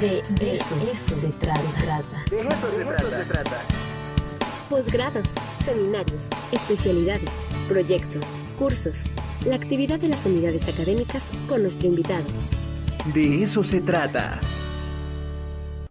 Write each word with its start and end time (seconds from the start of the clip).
De 0.00 0.18
eso, 0.40 0.74
eso 0.90 1.20
se 1.20 1.28
trata. 1.38 2.24
De 2.30 2.36
eso 2.36 3.10
se 3.10 3.24
trata. 3.24 3.62
Posgrados, 4.70 5.28
seminarios, 5.64 6.24
especialidades, 6.50 7.28
proyectos, 7.68 8.24
cursos, 8.58 8.96
la 9.44 9.56
actividad 9.56 10.00
de 10.00 10.08
las 10.08 10.24
unidades 10.24 10.66
académicas 10.66 11.22
con 11.48 11.62
nuestro 11.62 11.88
invitado. 11.88 12.24
De 13.12 13.42
eso 13.42 13.62
se 13.62 13.80
trata. 13.80 14.40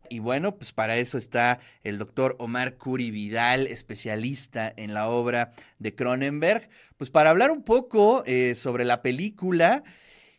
Y 0.10 0.20
bueno, 0.20 0.56
pues 0.56 0.72
para 0.72 0.98
eso 0.98 1.18
está 1.18 1.60
el 1.84 1.98
doctor 1.98 2.36
Omar 2.40 2.76
Curi 2.78 3.12
Vidal, 3.12 3.68
especialista 3.68 4.74
en 4.76 4.94
la 4.94 5.10
obra 5.10 5.54
de 5.80 5.96
Cronenberg, 5.96 6.70
pues 6.98 7.10
para 7.10 7.30
hablar 7.30 7.52
un 7.52 7.64
poco 7.64 8.24
eh, 8.26 8.56
sobre 8.56 8.84
la 8.84 9.02
película 9.02 9.84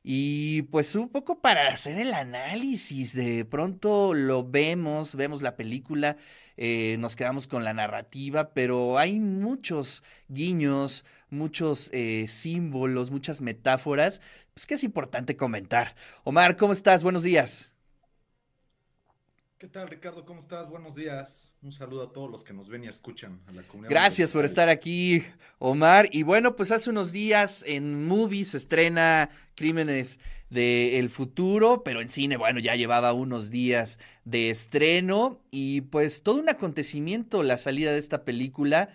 y 0.02 0.62
pues 0.62 0.94
un 0.96 1.08
poco 1.08 1.40
para 1.40 1.68
hacer 1.68 1.98
el 1.98 2.12
análisis. 2.14 3.14
De 3.14 3.44
pronto 3.44 4.14
lo 4.14 4.44
vemos, 4.48 5.14
vemos 5.14 5.42
la 5.42 5.56
película, 5.56 6.16
eh, 6.56 6.96
nos 6.98 7.16
quedamos 7.16 7.46
con 7.46 7.64
la 7.64 7.74
narrativa, 7.74 8.52
pero 8.54 8.98
hay 8.98 9.20
muchos 9.20 10.02
guiños, 10.28 11.04
muchos 11.30 11.90
eh, 11.92 12.26
símbolos, 12.28 13.10
muchas 13.10 13.40
metáforas, 13.40 14.20
pues 14.54 14.66
que 14.66 14.74
es 14.74 14.84
importante 14.84 15.36
comentar. 15.36 15.94
Omar, 16.24 16.56
¿cómo 16.56 16.72
estás? 16.72 17.02
Buenos 17.02 17.22
días. 17.22 17.72
¿Qué 19.58 19.68
tal, 19.68 19.88
Ricardo? 19.88 20.24
¿Cómo 20.26 20.40
estás? 20.40 20.68
Buenos 20.68 20.94
días. 20.94 21.51
Un 21.62 21.70
saludo 21.70 22.02
a 22.02 22.12
todos 22.12 22.28
los 22.28 22.42
que 22.42 22.52
nos 22.52 22.68
ven 22.68 22.82
y 22.82 22.88
escuchan 22.88 23.40
a 23.46 23.52
la 23.52 23.62
comunidad. 23.62 23.90
Gracias 23.90 24.32
por 24.32 24.44
estar 24.44 24.68
aquí, 24.68 25.22
Omar. 25.60 26.08
Y 26.10 26.24
bueno, 26.24 26.56
pues 26.56 26.72
hace 26.72 26.90
unos 26.90 27.12
días 27.12 27.62
en 27.68 28.04
Movies 28.08 28.48
se 28.48 28.56
estrena 28.56 29.30
Crímenes 29.54 30.18
del 30.50 31.08
Futuro, 31.08 31.84
pero 31.84 32.00
en 32.00 32.08
cine, 32.08 32.36
bueno, 32.36 32.58
ya 32.58 32.74
llevaba 32.74 33.12
unos 33.12 33.50
días 33.50 34.00
de 34.24 34.50
estreno 34.50 35.40
y 35.52 35.82
pues 35.82 36.24
todo 36.24 36.40
un 36.40 36.48
acontecimiento 36.48 37.44
la 37.44 37.58
salida 37.58 37.92
de 37.92 38.00
esta 38.00 38.24
película. 38.24 38.92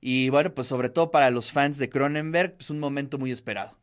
Y 0.00 0.30
bueno, 0.30 0.52
pues 0.52 0.66
sobre 0.66 0.88
todo 0.88 1.12
para 1.12 1.30
los 1.30 1.52
fans 1.52 1.78
de 1.78 1.90
Cronenberg, 1.90 2.56
pues 2.56 2.70
un 2.70 2.80
momento 2.80 3.18
muy 3.18 3.30
esperado. 3.30 3.78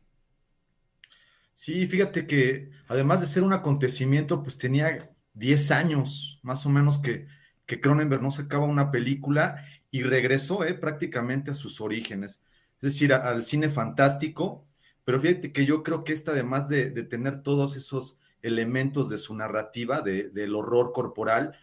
Sí, 1.54 1.86
fíjate 1.86 2.26
que 2.26 2.72
además 2.88 3.22
de 3.22 3.26
ser 3.26 3.42
un 3.42 3.54
acontecimiento, 3.54 4.42
pues 4.42 4.58
tenía 4.58 5.16
10 5.32 5.70
años 5.70 6.40
más 6.42 6.66
o 6.66 6.68
menos 6.68 6.98
que, 6.98 7.26
que 7.68 7.80
Cronenberg 7.82 8.22
no 8.22 8.30
sacaba 8.30 8.64
una 8.64 8.90
película 8.90 9.62
y 9.90 10.02
regresó 10.02 10.64
eh, 10.64 10.72
prácticamente 10.72 11.50
a 11.50 11.54
sus 11.54 11.82
orígenes, 11.82 12.42
es 12.76 12.80
decir, 12.80 13.12
al 13.12 13.44
cine 13.44 13.68
fantástico, 13.68 14.66
pero 15.04 15.20
fíjate 15.20 15.52
que 15.52 15.66
yo 15.66 15.82
creo 15.82 16.02
que 16.02 16.14
esta, 16.14 16.32
además 16.32 16.68
de, 16.68 16.90
tener 17.04 17.42
todos 17.42 17.76
esos 17.76 18.18
elementos 18.40 19.10
de 19.10 19.18
su 19.18 19.34
narrativa, 19.34 20.00
del 20.00 20.54
horror 20.54 20.92
corporal, 20.92 21.56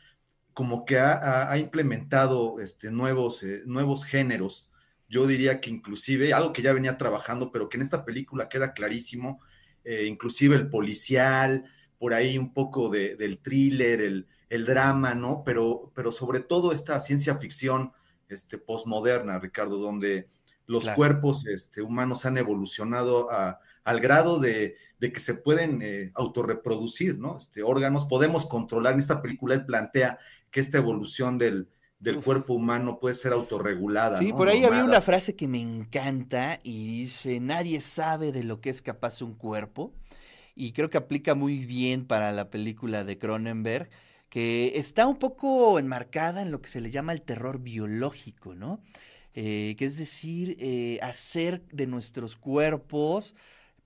como 0.53 0.85
que 0.85 0.99
ha, 0.99 1.57
implementado 1.57 2.59
este, 2.59 2.91
nuevos, 2.91 3.43
eh, 3.43 3.63
nuevos 3.65 4.05
géneros. 4.05 4.71
Yo 5.09 5.25
diría 5.25 5.59
que 5.59 5.69
inclusive 5.69 6.33
algo 6.33 6.53
que 6.53 6.61
ya 6.61 6.73
venía 6.73 6.97
trabajando, 6.97 7.51
pero 7.51 7.67
que 7.67 7.77
en 7.77 7.81
esta 7.81 8.05
película 8.05 8.49
queda 8.49 8.73
clarísimo, 8.73 9.39
eh, 9.83 10.05
inclusive 10.05 10.55
el 10.55 10.69
policial, 10.69 11.65
por 11.97 12.13
ahí 12.13 12.37
un 12.37 12.53
poco 12.53 12.89
de, 12.89 13.15
del 13.15 13.39
thriller, 13.39 14.01
el, 14.01 14.27
el, 14.49 14.65
drama, 14.65 15.15
¿no? 15.15 15.43
Pero, 15.45 15.91
pero 15.93 16.11
sobre 16.11 16.39
todo 16.39 16.71
esta 16.71 16.99
ciencia 16.99 17.35
ficción 17.35 17.91
este, 18.29 18.57
postmoderna, 18.57 19.39
Ricardo, 19.39 19.77
donde 19.77 20.27
los 20.67 20.87
cuerpos 20.89 21.45
este, 21.45 21.81
humanos 21.81 22.25
han 22.25 22.37
evolucionado 22.37 23.31
a, 23.31 23.59
al 23.83 23.99
grado 23.99 24.39
de, 24.39 24.75
de, 24.99 25.11
que 25.11 25.19
se 25.19 25.35
pueden 25.35 25.81
eh, 25.81 26.11
autorreproducir, 26.15 27.17
¿no? 27.19 27.37
Este, 27.37 27.61
órganos, 27.61 28.05
podemos 28.05 28.45
controlar. 28.47 28.93
En 28.93 28.99
esta 28.99 29.21
película 29.21 29.53
él 29.53 29.65
plantea 29.65 30.17
que 30.49 30.59
esta 30.59 30.77
evolución 30.77 31.37
del, 31.37 31.69
del 31.99 32.21
cuerpo 32.21 32.53
humano 32.53 32.99
puede 32.99 33.15
ser 33.15 33.33
autorregulada. 33.33 34.19
Sí, 34.19 34.33
por 34.33 34.47
ahí 34.47 34.63
había 34.63 34.83
una 34.83 35.01
frase 35.01 35.35
que 35.35 35.47
me 35.47 35.61
encanta 35.61 36.59
y 36.63 36.87
dice, 36.99 37.39
nadie 37.39 37.81
sabe 37.81 38.31
de 38.31 38.43
lo 38.43 38.61
que 38.61 38.69
es 38.69 38.81
capaz 38.81 39.21
un 39.21 39.33
cuerpo 39.35 39.93
y 40.55 40.71
creo 40.71 40.89
que 40.89 40.97
aplica 40.97 41.35
muy 41.35 41.65
bien 41.65 42.05
para 42.05 42.31
la 42.31 42.49
película 42.49 43.03
de 43.03 43.17
Cronenberg, 43.17 43.89
que 44.29 44.73
está 44.75 45.07
un 45.07 45.17
poco 45.17 45.79
enmarcada 45.79 46.41
en 46.41 46.51
lo 46.51 46.61
que 46.61 46.69
se 46.69 46.81
le 46.81 46.91
llama 46.91 47.13
el 47.13 47.21
terror 47.21 47.59
biológico, 47.59 48.55
¿no? 48.55 48.81
Eh, 49.33 49.75
que 49.77 49.85
es 49.85 49.97
decir, 49.97 50.55
eh, 50.59 50.97
hacer 51.01 51.61
de 51.67 51.87
nuestros 51.87 52.37
cuerpos, 52.37 53.35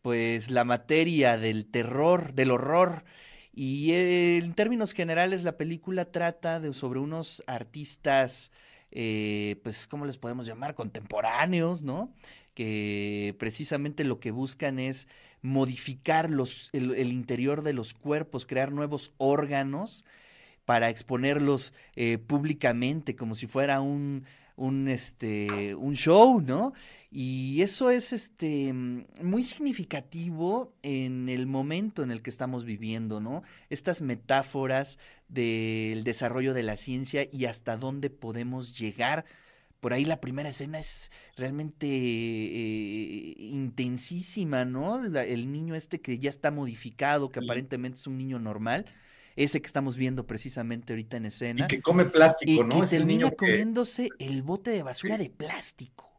pues, 0.02 0.52
la 0.52 0.64
materia 0.64 1.38
del 1.38 1.66
terror, 1.66 2.34
del 2.34 2.52
horror. 2.52 3.04
Y 3.52 3.92
eh, 3.94 4.38
en 4.38 4.54
términos 4.54 4.94
generales, 4.94 5.44
la 5.44 5.58
película 5.58 6.12
trata 6.12 6.72
sobre 6.74 7.00
unos 7.00 7.44
artistas, 7.48 8.52
pues, 8.92 9.88
¿cómo 9.88 10.06
les 10.06 10.18
podemos 10.18 10.46
llamar? 10.46 10.76
Contemporáneos, 10.76 11.82
¿no? 11.82 12.14
Que 12.54 13.36
precisamente 13.40 14.04
lo 14.04 14.20
que 14.20 14.32
buscan 14.32 14.80
es 14.80 15.08
modificar 15.42 16.30
los, 16.30 16.70
el, 16.74 17.12
interior 17.12 17.64
de 17.64 17.74
los 17.74 17.94
cuerpos, 17.94 18.46
crear 18.46 18.72
nuevos 18.72 19.14
órganos 19.18 20.06
para 20.70 20.92
exponerlos 20.92 21.74
eh, 21.96 22.20
públicamente 22.20 23.16
como 23.16 23.34
si 23.34 23.48
fuera 23.48 23.82
un, 23.82 24.26
un, 24.56 24.88
este, 24.88 25.74
un 25.74 25.96
show, 25.96 26.42
¿no? 26.42 26.74
Y 27.10 27.64
eso 27.64 27.90
es 27.90 28.14
este, 28.14 28.72
muy 28.72 29.44
significativo 29.44 30.72
en 30.84 31.28
el 31.28 31.48
momento 31.48 32.04
en 32.04 32.12
el 32.12 32.22
que 32.22 32.30
estamos 32.30 32.66
viviendo, 32.66 33.20
¿no? 33.20 33.42
Estas 33.72 34.04
metáforas 34.04 35.00
del 35.28 36.04
desarrollo 36.04 36.54
de 36.54 36.62
la 36.62 36.76
ciencia 36.76 37.28
y 37.32 37.46
hasta 37.46 37.76
dónde 37.76 38.12
podemos 38.12 38.78
llegar 38.78 39.26
por 39.80 39.94
ahí 39.94 40.06
la 40.06 40.22
primera 40.22 40.50
escena 40.50 40.78
es 40.78 41.10
realmente 41.36 41.88
eh, 41.88 43.36
intensísima, 43.40 44.66
¿no? 44.66 45.04
el 45.04 45.52
niño 45.52 45.74
este 45.74 46.00
que 46.00 46.20
ya 46.20 46.30
está 46.30 46.52
modificado, 46.52 47.32
que 47.32 47.40
aparentemente 47.40 47.98
es 47.98 48.06
un 48.06 48.18
niño 48.18 48.40
normal, 48.40 48.86
ese 49.44 49.62
que 49.62 49.68
estamos 49.68 49.96
viendo 49.96 50.28
precisamente 50.28 50.94
ahorita 50.94 51.18
en 51.18 51.26
escena. 51.26 51.66
Y 51.66 51.68
que 51.68 51.82
come 51.82 52.06
plástico, 52.06 52.64
¿no? 52.64 52.80
Que 52.80 52.86
es 52.86 52.94
el 52.94 53.08
niño 53.08 53.32
comiéndose 53.32 54.10
el 54.20 54.44
bote 54.44 54.72
de 54.72 54.84
basura 54.84 55.18
de 55.18 55.30
plástico. 55.30 56.10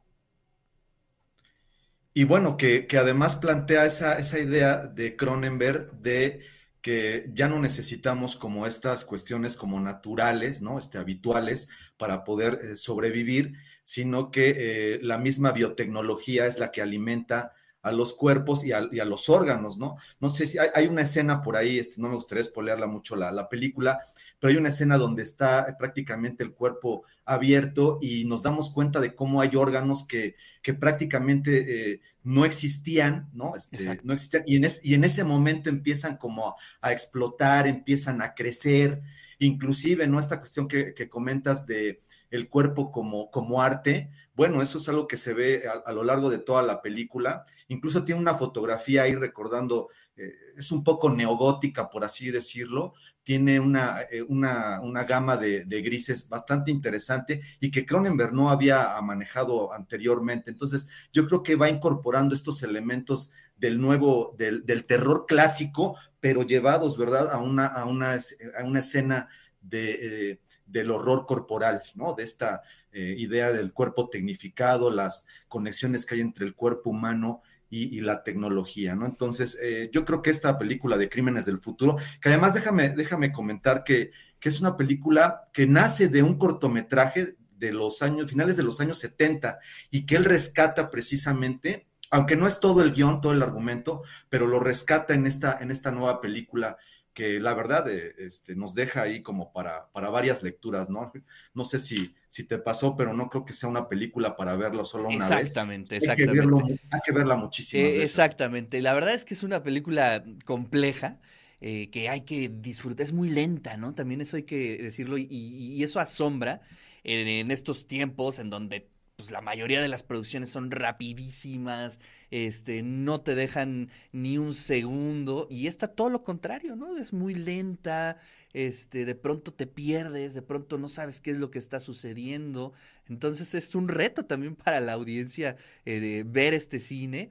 Y 2.14 2.24
bueno, 2.24 2.56
que, 2.56 2.86
que 2.86 2.98
además 2.98 3.36
plantea 3.36 3.86
esa, 3.86 4.18
esa 4.18 4.38
idea 4.38 4.86
de 4.86 5.16
Cronenberg 5.16 5.92
de 6.00 6.40
que 6.80 7.30
ya 7.34 7.48
no 7.48 7.60
necesitamos 7.60 8.36
como 8.36 8.66
estas 8.66 9.04
cuestiones 9.04 9.56
como 9.56 9.80
naturales, 9.80 10.62
¿no? 10.62 10.78
Este, 10.78 10.96
habituales 10.96 11.68
para 11.98 12.24
poder 12.24 12.60
eh, 12.62 12.76
sobrevivir, 12.76 13.52
sino 13.84 14.30
que 14.30 14.54
eh, 14.56 14.98
la 15.02 15.18
misma 15.18 15.52
biotecnología 15.52 16.46
es 16.46 16.58
la 16.58 16.70
que 16.70 16.80
alimenta 16.80 17.52
a 17.82 17.92
los 17.92 18.14
cuerpos 18.14 18.64
y 18.64 18.72
a, 18.72 18.80
los 18.80 19.28
órganos, 19.28 19.78
¿no? 19.78 19.96
No 20.20 20.30
sé 20.30 20.46
si 20.46 20.58
hay, 20.58 20.86
una 20.86 21.02
escena 21.02 21.42
por 21.42 21.56
ahí, 21.56 21.78
este, 21.78 22.00
no 22.00 22.08
me 22.08 22.14
gustaría 22.14 22.44
spoilearla 22.44 22.86
mucho 22.86 23.16
la, 23.16 23.32
la, 23.32 23.48
película, 23.48 24.00
pero 24.38 24.50
hay 24.50 24.56
una 24.56 24.68
escena 24.68 24.98
donde 24.98 25.22
está 25.22 25.76
prácticamente 25.78 26.44
el 26.44 26.52
cuerpo 26.52 27.04
abierto 27.24 27.98
y 28.02 28.24
nos 28.24 28.42
damos 28.42 28.70
cuenta 28.70 29.00
de 29.00 29.14
cómo 29.14 29.40
hay 29.40 29.56
órganos 29.56 30.06
que, 30.06 30.36
que 30.62 30.74
prácticamente 30.74 31.92
eh, 31.92 32.00
no 32.22 32.44
existían, 32.44 33.30
¿no? 33.32 33.56
Este, 33.56 33.98
no 34.04 34.12
existían, 34.12 34.44
y 34.46 34.56
en, 34.56 34.66
y 34.82 34.94
en 34.94 35.04
ese 35.04 35.24
momento 35.24 35.70
empiezan 35.70 36.16
como 36.16 36.56
a 36.80 36.92
explotar, 36.92 37.66
empiezan 37.66 38.20
a 38.20 38.34
crecer, 38.34 39.00
inclusive, 39.38 40.06
¿no? 40.06 40.20
Esta 40.20 40.38
cuestión 40.38 40.68
que, 40.68 40.94
comentas 41.08 41.66
de 41.66 42.02
el 42.30 42.48
cuerpo 42.48 42.92
como, 42.92 43.30
como 43.30 43.60
arte, 43.60 44.10
bueno, 44.40 44.62
eso 44.62 44.78
es 44.78 44.88
algo 44.88 45.06
que 45.06 45.18
se 45.18 45.34
ve 45.34 45.64
a, 45.84 45.92
lo 45.92 46.02
largo 46.02 46.30
de 46.30 46.38
toda 46.38 46.62
la 46.62 46.80
película. 46.80 47.44
Incluso 47.68 48.04
tiene 48.04 48.22
una 48.22 48.32
fotografía 48.32 49.02
ahí 49.02 49.14
recordando, 49.14 49.90
eh, 50.16 50.32
es 50.56 50.72
un 50.72 50.82
poco 50.82 51.10
neogótica, 51.10 51.90
por 51.90 52.04
así 52.04 52.30
decirlo. 52.30 52.94
Tiene 53.22 53.60
una, 53.60 54.00
eh, 54.10 54.22
una, 54.22 54.80
una 54.80 55.04
gama 55.04 55.36
de, 55.36 55.66
grises 55.82 56.26
bastante 56.26 56.70
interesante 56.70 57.42
y 57.60 57.70
que 57.70 57.84
Cronenberg 57.84 58.32
no 58.32 58.48
había 58.48 58.98
manejado 59.02 59.74
anteriormente. 59.74 60.50
Entonces, 60.50 60.88
yo 61.12 61.26
creo 61.26 61.42
que 61.42 61.56
va 61.56 61.68
incorporando 61.68 62.34
estos 62.34 62.62
elementos 62.62 63.32
del 63.58 63.78
nuevo, 63.78 64.34
del, 64.38 64.64
terror 64.86 65.26
clásico, 65.28 65.98
pero 66.18 66.44
llevados, 66.44 66.96
¿verdad?, 66.96 67.30
a 67.30 67.36
una, 67.36 67.66
a 67.66 67.84
una, 67.84 68.18
a 68.58 68.64
una 68.64 68.78
escena 68.78 69.28
de, 69.60 70.30
eh, 70.30 70.40
del 70.70 70.90
horror 70.90 71.26
corporal, 71.26 71.82
¿no? 71.94 72.14
De 72.14 72.22
esta 72.22 72.62
eh, 72.92 73.14
idea 73.18 73.52
del 73.52 73.72
cuerpo 73.72 74.08
tecnificado, 74.08 74.90
las 74.90 75.26
conexiones 75.48 76.06
que 76.06 76.16
hay 76.16 76.20
entre 76.20 76.44
el 76.44 76.54
cuerpo 76.54 76.90
humano 76.90 77.42
y, 77.72 78.00
la 78.00 78.24
tecnología, 78.24 78.96
¿no? 78.96 79.06
Entonces, 79.06 79.56
eh, 79.62 79.90
yo 79.92 80.04
creo 80.04 80.22
que 80.22 80.30
esta 80.30 80.58
película 80.58 80.98
de 80.98 81.08
Crímenes 81.08 81.46
del 81.46 81.58
Futuro, 81.58 81.96
que 82.20 82.28
además 82.28 82.52
déjame, 82.52 82.88
déjame 82.90 83.30
comentar 83.30 83.84
que, 83.84 84.10
que 84.40 84.48
es 84.48 84.60
una 84.60 84.76
película 84.76 85.48
que 85.52 85.68
nace 85.68 86.08
de 86.08 86.24
un 86.24 86.36
cortometraje 86.36 87.36
de 87.56 87.72
los 87.72 88.02
años, 88.02 88.28
finales 88.28 88.56
de 88.56 88.64
los 88.64 88.80
años 88.80 88.98
70, 88.98 89.60
y 89.92 90.04
que 90.04 90.16
él 90.16 90.24
rescata 90.24 90.90
precisamente 90.90 91.86
aunque 92.10 92.36
no 92.36 92.46
es 92.46 92.58
todo 92.58 92.82
el 92.82 92.92
guion, 92.92 93.20
todo 93.20 93.32
el 93.32 93.42
argumento, 93.42 94.02
pero 94.28 94.46
lo 94.46 94.58
rescata 94.58 95.14
en 95.14 95.26
esta, 95.26 95.58
en 95.60 95.70
esta 95.70 95.92
nueva 95.92 96.20
película 96.20 96.76
que 97.14 97.40
la 97.40 97.54
verdad 97.54 97.90
eh, 97.90 98.14
este, 98.18 98.54
nos 98.54 98.74
deja 98.74 99.02
ahí 99.02 99.22
como 99.22 99.52
para, 99.52 99.88
para 99.92 100.10
varias 100.10 100.42
lecturas, 100.42 100.88
¿no? 100.88 101.12
No 101.54 101.64
sé 101.64 101.78
si, 101.78 102.14
si 102.28 102.44
te 102.44 102.58
pasó, 102.58 102.96
pero 102.96 103.12
no 103.12 103.28
creo 103.28 103.44
que 103.44 103.52
sea 103.52 103.68
una 103.68 103.88
película 103.88 104.36
para 104.36 104.56
verlo 104.56 104.84
solo 104.84 105.08
una 105.08 105.26
exactamente, 105.26 105.96
vez. 105.96 106.02
Exactamente, 106.02 106.46
exactamente. 106.46 106.80
Hay 106.90 107.00
que 107.04 107.12
verla 107.12 107.36
muchísimo. 107.36 107.86
Eh, 107.86 108.02
exactamente, 108.02 108.80
la 108.80 108.94
verdad 108.94 109.14
es 109.14 109.24
que 109.24 109.34
es 109.34 109.42
una 109.42 109.62
película 109.62 110.24
compleja. 110.44 111.18
Eh, 111.62 111.90
que 111.90 112.08
hay 112.08 112.22
que 112.22 112.48
disfrutar, 112.48 113.04
es 113.04 113.12
muy 113.12 113.28
lenta, 113.28 113.76
¿no? 113.76 113.92
También 113.94 114.22
eso 114.22 114.36
hay 114.36 114.44
que 114.44 114.78
decirlo 114.78 115.18
y, 115.18 115.26
y 115.28 115.82
eso 115.82 116.00
asombra 116.00 116.62
en, 117.04 117.28
en, 117.28 117.50
estos 117.50 117.86
tiempos 117.86 118.38
en 118.38 118.48
donde 118.48 118.88
pues, 119.20 119.32
la 119.32 119.42
mayoría 119.42 119.82
de 119.82 119.88
las 119.88 120.02
producciones 120.02 120.48
son 120.48 120.70
rapidísimas, 120.70 122.00
este, 122.30 122.82
no 122.82 123.20
te 123.20 123.34
dejan 123.34 123.90
ni 124.12 124.38
un 124.38 124.54
segundo, 124.54 125.46
y 125.50 125.66
esta 125.66 125.88
todo 125.88 126.08
lo 126.08 126.24
contrario, 126.24 126.74
¿no? 126.74 126.96
Es 126.96 127.12
muy 127.12 127.34
lenta, 127.34 128.16
este, 128.54 129.04
de 129.04 129.14
pronto 129.14 129.52
te 129.52 129.66
pierdes, 129.66 130.32
de 130.32 130.40
pronto 130.42 130.78
no 130.78 130.88
sabes 130.88 131.20
qué 131.20 131.32
es 131.32 131.38
lo 131.38 131.50
que 131.50 131.58
está 131.58 131.80
sucediendo, 131.80 132.72
entonces 133.08 133.54
es 133.54 133.74
un 133.74 133.88
reto 133.88 134.24
también 134.24 134.56
para 134.56 134.80
la 134.80 134.94
audiencia 134.94 135.56
eh, 135.84 136.00
de 136.00 136.24
ver 136.24 136.54
este 136.54 136.78
cine, 136.78 137.30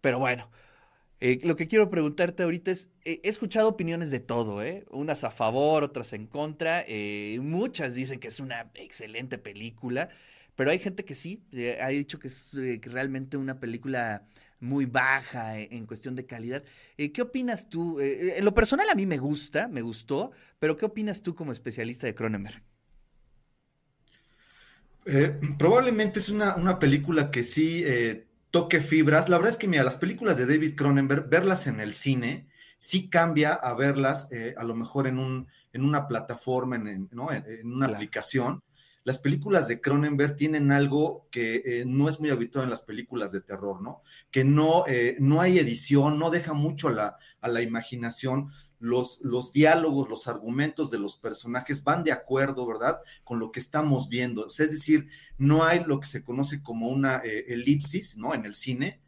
pero 0.00 0.18
bueno. 0.18 0.50
Eh, 1.22 1.38
lo 1.44 1.54
que 1.54 1.68
quiero 1.68 1.90
preguntarte 1.90 2.42
ahorita 2.44 2.70
es, 2.70 2.88
eh, 3.04 3.20
he 3.22 3.28
escuchado 3.28 3.68
opiniones 3.68 4.10
de 4.10 4.20
todo, 4.20 4.62
¿eh? 4.62 4.86
Unas 4.90 5.22
a 5.22 5.30
favor, 5.30 5.84
otras 5.84 6.14
en 6.14 6.26
contra. 6.26 6.86
Muchas 7.40 7.94
dicen 7.94 8.18
que 8.20 8.28
es 8.28 8.40
una 8.40 8.70
excelente 8.74 9.36
película. 9.36 10.08
Pero 10.60 10.72
hay 10.72 10.78
gente 10.78 11.06
que 11.06 11.14
sí, 11.14 11.42
eh, 11.52 11.78
ha 11.80 11.88
dicho 11.88 12.18
que 12.18 12.28
es 12.28 12.52
eh, 12.52 12.78
realmente 12.84 13.38
una 13.38 13.58
película 13.58 14.26
muy 14.58 14.84
baja 14.84 15.58
en, 15.58 15.72
en 15.72 15.86
cuestión 15.86 16.14
de 16.14 16.26
calidad. 16.26 16.62
Eh, 16.98 17.12
¿Qué 17.12 17.22
opinas 17.22 17.70
tú? 17.70 17.98
Eh, 17.98 18.36
en 18.36 18.44
lo 18.44 18.52
personal 18.52 18.86
a 18.90 18.94
mí 18.94 19.06
me 19.06 19.16
gusta, 19.16 19.68
me 19.68 19.80
gustó, 19.80 20.32
pero 20.58 20.76
¿qué 20.76 20.84
opinas 20.84 21.22
tú 21.22 21.34
como 21.34 21.50
especialista 21.50 22.06
de 22.06 22.14
Cronenberg? 22.14 22.62
Eh, 25.06 25.40
probablemente 25.58 26.18
es 26.18 26.28
una, 26.28 26.54
una, 26.56 26.78
película 26.78 27.30
que 27.30 27.42
sí 27.42 27.82
eh, 27.86 28.26
toque 28.50 28.82
fibras. 28.82 29.30
La 29.30 29.38
verdad 29.38 29.52
es 29.52 29.56
que, 29.56 29.66
mira, 29.66 29.82
las 29.82 29.96
películas 29.96 30.36
de 30.36 30.44
David 30.44 30.76
Cronenberg, 30.76 31.26
verlas 31.30 31.68
en 31.68 31.80
el 31.80 31.94
cine, 31.94 32.50
sí 32.76 33.08
cambia 33.08 33.54
a 33.54 33.72
verlas 33.72 34.30
eh, 34.30 34.52
a 34.58 34.64
lo 34.64 34.74
mejor 34.74 35.06
en, 35.06 35.18
un, 35.18 35.48
en 35.72 35.84
una 35.86 36.06
plataforma, 36.06 36.76
en, 36.76 37.08
¿no? 37.12 37.32
en, 37.32 37.46
en 37.46 37.66
una 37.66 37.86
claro. 37.86 37.94
aplicación 37.94 38.62
las 39.04 39.18
películas 39.18 39.66
de 39.66 39.80
Cronenberg 39.80 40.36
tienen 40.36 40.72
algo 40.72 41.26
que 41.30 41.62
eh, 41.64 41.84
no 41.86 42.08
es 42.08 42.20
muy 42.20 42.30
habitual 42.30 42.64
en 42.64 42.70
las 42.70 42.82
películas 42.82 43.32
de 43.32 43.40
terror, 43.40 43.80
¿no? 43.80 44.02
Que 44.30 44.44
no, 44.44 44.84
eh, 44.86 45.16
no 45.18 45.40
hay 45.40 45.58
edición, 45.58 46.18
no 46.18 46.30
deja 46.30 46.52
mucho 46.52 46.88
a 46.88 46.92
la, 46.92 47.18
a 47.40 47.48
la 47.48 47.62
imaginación. 47.62 48.52
Los, 48.78 49.20
los, 49.22 49.52
diálogos, 49.52 50.08
los 50.08 50.26
argumentos 50.26 50.90
de 50.90 50.98
los 50.98 51.16
personajes 51.16 51.82
van 51.84 52.04
de 52.04 52.12
acuerdo, 52.12 52.66
¿verdad? 52.66 53.00
Con 53.24 53.38
lo 53.38 53.52
que 53.52 53.60
estamos 53.60 54.08
viendo. 54.08 54.46
Es 54.46 54.56
decir, 54.56 55.08
no 55.38 55.64
hay 55.64 55.84
lo 55.84 56.00
que 56.00 56.06
se 56.06 56.22
conoce 56.22 56.62
como 56.62 56.88
una 56.88 57.22
eh, 57.24 57.46
elipsis, 57.48 58.16
¿no? 58.16 58.34
En 58.34 58.44
el 58.44 58.54
cine, 58.54 59.00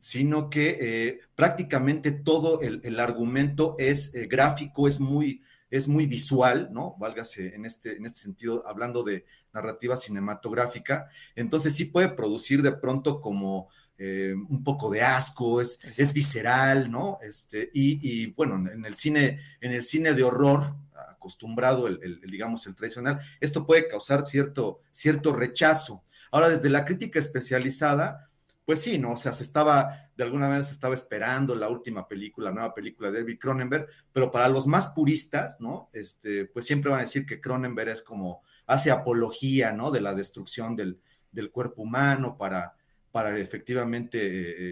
sino 0.00 0.50
que 0.50 1.20
prácticamente 1.34 2.12
todo 2.12 2.60
el, 2.60 2.80
el, 2.84 3.00
argumento 3.00 3.74
es 3.78 4.12
gráfico, 4.28 4.86
es 4.86 5.00
muy, 5.00 5.42
es 5.70 5.88
muy 5.88 6.06
visual, 6.06 6.70
¿no? 6.72 6.96
Válgase 6.98 7.54
en 7.54 7.64
este, 7.64 7.96
en 7.96 8.06
este 8.06 8.20
sentido, 8.20 8.66
hablando 8.66 9.02
de 9.02 9.26
narrativa 9.52 9.96
cinematográfica, 9.96 11.08
entonces 11.34 11.74
sí 11.74 11.86
puede 11.86 12.08
producir 12.10 12.62
de 12.62 12.72
pronto 12.72 13.20
como 13.20 13.68
eh, 13.98 14.34
un 14.48 14.62
poco 14.62 14.90
de 14.90 15.02
asco, 15.02 15.60
es, 15.60 15.80
es 15.96 16.12
visceral, 16.12 16.90
¿no? 16.90 17.18
Este, 17.20 17.70
y, 17.74 17.98
y, 18.00 18.26
bueno, 18.26 18.70
en 18.70 18.84
el 18.84 18.94
cine, 18.94 19.40
en 19.60 19.72
el 19.72 19.82
cine 19.82 20.14
de 20.14 20.22
horror, 20.22 20.74
acostumbrado, 21.10 21.88
el, 21.88 21.98
el, 22.02 22.20
el, 22.22 22.30
digamos, 22.30 22.66
el 22.66 22.76
tradicional, 22.76 23.20
esto 23.40 23.66
puede 23.66 23.88
causar 23.88 24.24
cierto, 24.24 24.80
cierto 24.92 25.32
rechazo. 25.32 26.04
Ahora, 26.30 26.48
desde 26.48 26.70
la 26.70 26.84
crítica 26.84 27.18
especializada, 27.18 28.27
pues 28.68 28.82
sí, 28.82 28.98
¿no? 28.98 29.12
O 29.12 29.16
sea, 29.16 29.32
se 29.32 29.44
estaba, 29.44 30.10
de 30.14 30.24
alguna 30.24 30.46
manera 30.46 30.62
se 30.62 30.74
estaba 30.74 30.92
esperando 30.92 31.54
la 31.54 31.70
última 31.70 32.06
película, 32.06 32.50
la 32.50 32.54
nueva 32.54 32.74
película 32.74 33.10
de 33.10 33.20
David 33.20 33.38
Cronenberg, 33.40 33.86
pero 34.12 34.30
para 34.30 34.46
los 34.46 34.66
más 34.66 34.88
puristas, 34.88 35.58
¿no? 35.58 35.88
Este, 35.94 36.44
pues 36.44 36.66
siempre 36.66 36.90
van 36.90 37.00
a 37.00 37.04
decir 37.04 37.24
que 37.24 37.40
Cronenberg 37.40 37.88
es 37.88 38.02
como, 38.02 38.42
hace 38.66 38.90
apología, 38.90 39.72
¿no? 39.72 39.90
De 39.90 40.02
la 40.02 40.14
destrucción 40.14 40.76
del, 40.76 41.00
del 41.32 41.50
cuerpo 41.50 41.80
humano 41.80 42.36
para, 42.36 42.74
para 43.10 43.38
efectivamente 43.38 44.18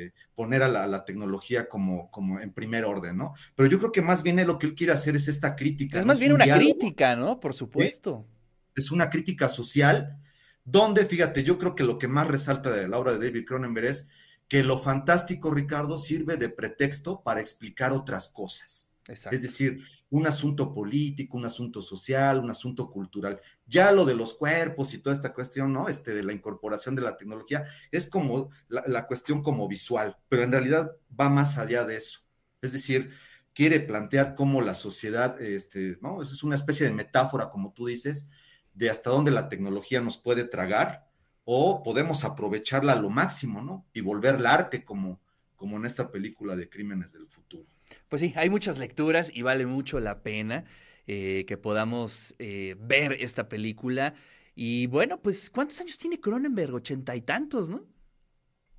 eh, 0.05 0.13
poner 0.35 0.63
a 0.63 0.69
la, 0.69 1.05
tecnología 1.07 1.67
como, 1.67 2.11
como 2.11 2.39
en 2.39 2.53
primer 2.53 2.85
orden, 2.85 3.17
¿no? 3.17 3.33
Pero 3.55 3.67
yo 3.67 3.79
creo 3.79 3.93
que 3.93 4.03
más 4.03 4.23
bien 4.23 4.47
lo 4.47 4.59
que 4.59 4.67
él 4.67 4.75
quiere 4.75 4.93
hacer 4.93 5.17
es 5.17 5.27
esta 5.27 5.57
crítica. 5.57 5.97
Es 5.97 6.05
¿no? 6.05 6.09
más 6.09 6.21
bien 6.21 6.33
un 6.33 6.37
una 6.37 6.45
diálogo, 6.45 6.71
crítica, 6.71 7.17
¿no? 7.17 7.41
Por 7.41 7.55
supuesto. 7.55 8.29
Es 8.75 8.91
una 8.91 9.09
crítica 9.09 9.49
social 9.49 10.19
donde, 10.67 11.07
fíjate, 11.07 11.45
yo 11.45 11.59
creo 11.59 11.77
que 11.77 11.85
lo 11.85 11.97
que 11.97 12.09
más 12.09 12.27
resalta 12.27 12.71
de 12.71 12.89
la 12.89 12.99
obra 12.99 13.17
de 13.17 13.25
David 13.25 13.47
Cronenberg 13.47 13.87
es 13.87 14.09
que 14.49 14.65
lo 14.65 14.79
fantástico, 14.79 15.53
Ricardo, 15.53 15.97
sirve 15.97 16.37
de 16.37 16.49
pretexto 16.49 17.23
para 17.23 17.41
explicar 17.41 17.93
otras 17.93 18.29
cosas. 18.29 18.93
Exacto. 19.07 19.37
Es 19.37 19.43
decir, 19.43 19.81
un 20.11 20.27
asunto 20.27 20.75
político, 20.75 21.37
un 21.37 21.47
asunto 21.47 21.81
social, 21.81 22.41
un 22.41 22.51
asunto 22.51 22.91
cultural. 22.91 23.41
Ya 23.65 23.93
lo 23.93 24.05
de 24.05 24.17
los 24.17 24.35
cuerpos 24.35 24.93
y 24.93 24.99
toda 24.99 25.15
esta 25.15 25.33
cuestión, 25.33 25.73
¿no? 25.73 25.89
Este, 25.89 26.13
de 26.13 26.25
la 26.25 26.33
incorporación 26.33 26.97
de 26.97 27.03
la 27.03 27.17
tecnología, 27.17 27.67
es 27.93 28.09
como 28.09 28.51
la, 28.69 28.83
la 28.89 29.07
cuestión 29.07 29.45
como 29.45 29.69
visual, 29.69 30.17
pero 30.29 30.43
en 30.43 30.51
realidad 30.51 30.97
va 31.19 31.29
más 31.29 31.59
allá 31.59 31.85
de 31.85 31.97
eso. 31.97 32.21
Es 32.61 32.73
decir, 32.73 33.13
quiere 33.55 33.79
plantear 33.79 34.35
cómo 34.35 34.63
la 34.63 34.75
sociedad, 34.75 35.41
este, 35.41 35.97
¿no? 36.03 36.23
Es 36.23 36.43
una 36.43 36.57
especie 36.57 36.87
de 36.87 36.93
metáfora, 36.93 37.51
como 37.51 37.73
tú 37.73 37.87
dices, 37.87 38.29
de 38.77 38.91
hasta 38.91 39.11
dónde 39.11 39.31
la 39.31 39.49
tecnología 39.49 40.01
nos 40.01 40.19
puede 40.19 40.45
tragar 40.45 41.09
o 41.45 41.83
podemos 41.83 42.25
aprovecharla 42.25 42.93
a 42.93 43.01
lo 43.01 43.09
máximo, 43.09 43.63
¿no? 43.63 43.87
Y 43.95 44.03
volverla 44.03 44.53
arte 44.53 44.85
como, 44.85 45.21
como 45.57 45.77
en 45.79 45.87
esta 45.87 46.11
película 46.11 46.57
de 46.57 46.69
Crímenes 46.69 47.15
del 47.15 47.27
Futuro. 47.27 47.67
Pues 48.09 48.21
sí, 48.21 48.35
hay 48.37 48.51
muchas 48.51 48.79
lecturas 48.79 49.31
y 49.33 49.43
vale 49.43 49.65
mucho 49.65 49.99
la 49.99 50.23
pena 50.23 50.65
eh, 51.07 51.45
que 51.47 51.57
podamos 51.57 52.35
eh, 52.39 52.77
ver 52.79 53.17
esta 53.21 53.49
película. 53.49 54.15
Y 54.55 54.89
bueno, 54.89 55.23
pues, 55.23 55.51
¿cuántos 55.51 55.81
años 55.81 55.97
tiene 55.99 56.21
Cronenberg? 56.21 56.75
Ochenta 56.75 57.17
y 57.17 57.23
tantos, 57.23 57.71
¿no? 57.71 57.87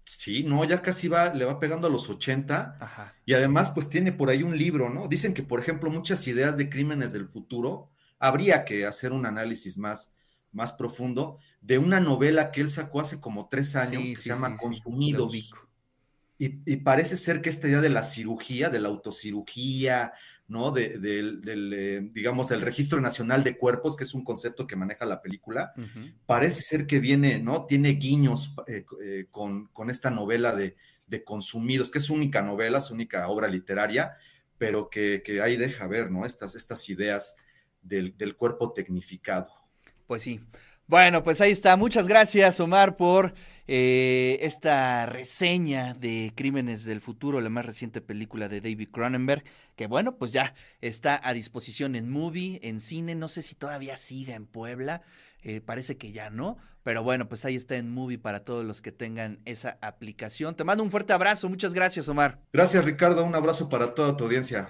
Sí, 0.05 0.43
no, 0.43 0.63
ya 0.63 0.81
casi 0.81 1.07
va, 1.07 1.33
le 1.33 1.45
va 1.45 1.59
pegando 1.59 1.88
a 1.88 1.89
los 1.89 2.09
80. 2.09 2.77
Ajá. 2.79 3.15
Y 3.25 3.33
además, 3.33 3.71
pues 3.71 3.89
tiene 3.89 4.11
por 4.11 4.29
ahí 4.29 4.43
un 4.43 4.57
libro, 4.57 4.89
¿no? 4.89 5.07
Dicen 5.07 5.33
que, 5.33 5.41
por 5.41 5.59
ejemplo, 5.59 5.89
muchas 5.89 6.27
ideas 6.27 6.57
de 6.57 6.69
crímenes 6.69 7.13
del 7.13 7.27
futuro 7.27 7.89
habría 8.19 8.65
que 8.65 8.86
hacer 8.86 9.12
un 9.12 9.25
análisis 9.25 9.77
más, 9.77 10.13
más 10.51 10.74
profundo 10.74 11.39
de 11.62 11.77
una 11.77 12.00
novela 12.00 12.51
que 12.51 12.62
él 12.62 12.69
sacó 12.69 13.01
hace 13.01 13.19
como 13.19 13.47
tres 13.50 13.75
años 13.75 14.03
sí, 14.03 14.09
que 14.12 14.15
sí, 14.17 14.24
se 14.24 14.29
llama 14.29 14.50
sí, 14.50 14.55
Consumidos. 14.57 15.33
Y, 16.39 16.62
y, 16.71 16.77
parece 16.77 17.17
ser 17.17 17.41
que 17.41 17.50
esta 17.50 17.67
idea 17.67 17.81
de 17.81 17.89
la 17.89 18.03
cirugía, 18.03 18.69
de 18.69 18.79
la 18.79 18.89
autocirugía, 18.89 20.13
¿no? 20.47 20.71
De, 20.71 20.97
de, 21.00 21.24
del, 21.41 21.74
eh, 21.74 22.09
digamos, 22.13 22.47
del 22.47 22.62
Registro 22.62 23.01
Nacional 23.01 23.43
de 23.43 23.57
Cuerpos, 23.57 23.97
que 23.97 24.03
es 24.03 24.13
un 24.13 24.24
concepto 24.24 24.67
que 24.67 24.75
maneja 24.75 25.05
la 25.05 25.21
película, 25.21 25.74
uh 25.75 25.81
-huh. 25.81 26.13
parece 26.25 26.62
ser 26.62 26.86
que 26.86 27.00
viene, 27.00 27.39
¿no? 27.39 27.65
Tiene 27.65 27.93
guiños 27.93 28.53
eh, 28.67 28.86
eh, 29.03 29.27
con, 29.31 29.67
con, 29.67 29.89
esta 29.89 30.09
novela 30.09 30.55
de, 30.55 30.75
de, 31.07 31.24
Consumidos, 31.24 31.91
que 31.91 31.97
es 31.97 32.05
su 32.05 32.13
única 32.13 32.41
novela, 32.41 32.81
su 32.81 32.93
única 32.93 33.27
obra 33.27 33.47
literaria, 33.47 34.15
pero 34.57 34.89
que, 34.89 35.21
que 35.24 35.41
ahí 35.41 35.57
deja 35.57 35.88
ver, 35.88 36.12
¿no? 36.12 36.25
Estas, 36.25 36.55
estas 36.55 36.88
ideas 36.88 37.36
del, 37.88 38.17
del 38.17 38.36
cuerpo 38.36 38.74
tecnificado. 38.74 39.51
Pues 40.06 40.22
sí. 40.22 40.41
Bueno, 40.88 41.22
pues 41.22 41.41
ahí 41.41 41.51
está. 41.51 41.75
Muchas 41.75 42.08
gracias, 42.08 42.62
Omar, 42.62 42.96
por 42.96 43.34
eh, 43.67 44.39
esta 44.41 45.06
reseña 45.06 45.94
de 45.94 46.32
Crímenes 46.34 46.86
del 46.86 47.01
Futuro, 47.01 47.41
la 47.41 47.50
más 47.50 47.65
reciente 47.65 48.00
película 48.00 48.48
de 48.48 48.62
David 48.62 48.88
Cronenberg, 48.89 49.44
que 49.75 49.88
bueno, 49.88 50.15
pues 50.15 50.32
ya 50.32 50.53
está 50.79 51.20
a 51.22 51.34
disposición 51.34 51.98
en 51.98 52.10
movie, 52.10 52.62
en 52.63 52.79
cine. 52.79 53.15
No 53.15 53.27
sé 53.27 53.41
si 53.41 53.56
todavía 53.56 53.98
siga 53.98 54.36
en 54.36 54.46
Puebla. 54.46 55.01
Eh, 55.44 55.60
parece 55.60 55.98
que 55.98 56.13
ya 56.13 56.29
no, 56.29 56.58
pero 56.84 57.03
bueno, 57.03 57.27
pues 57.27 57.44
ahí 57.44 57.56
está 57.56 57.75
en 57.75 57.91
movie 57.91 58.17
para 58.17 58.46
todos 58.46 58.63
los 58.63 58.82
que 58.82 58.94
tengan 58.94 59.39
esa 59.44 59.77
aplicación. 59.82 60.56
Te 60.56 60.63
mando 60.63 60.84
un 60.86 60.91
fuerte 60.91 61.12
abrazo. 61.12 61.50
Muchas 61.50 61.74
gracias, 61.74 62.08
Omar. 62.08 62.39
Gracias, 62.53 62.86
Ricardo. 62.86 63.25
Un 63.25 63.36
abrazo 63.36 63.67
para 63.67 63.94
toda 63.94 64.15
tu 64.15 64.24
audiencia. 64.24 64.70